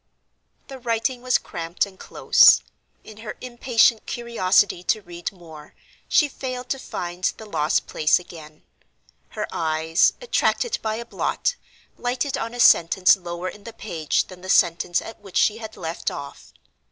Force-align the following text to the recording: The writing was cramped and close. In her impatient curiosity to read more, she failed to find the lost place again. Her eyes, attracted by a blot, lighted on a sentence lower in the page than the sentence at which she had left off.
The 0.67 0.79
writing 0.79 1.21
was 1.21 1.37
cramped 1.37 1.85
and 1.85 1.99
close. 1.99 2.61
In 3.03 3.17
her 3.17 3.37
impatient 3.39 4.07
curiosity 4.07 4.81
to 4.85 5.03
read 5.03 5.31
more, 5.31 5.75
she 6.07 6.27
failed 6.27 6.69
to 6.69 6.79
find 6.79 7.25
the 7.37 7.45
lost 7.45 7.85
place 7.85 8.17
again. 8.17 8.63
Her 9.37 9.47
eyes, 9.51 10.13
attracted 10.19 10.79
by 10.81 10.95
a 10.95 11.05
blot, 11.05 11.55
lighted 11.99 12.35
on 12.35 12.55
a 12.55 12.59
sentence 12.59 13.15
lower 13.15 13.47
in 13.47 13.63
the 13.63 13.73
page 13.73 14.25
than 14.25 14.41
the 14.41 14.49
sentence 14.49 15.03
at 15.03 15.21
which 15.21 15.37
she 15.37 15.57
had 15.59 15.77
left 15.77 16.09
off. 16.09 16.51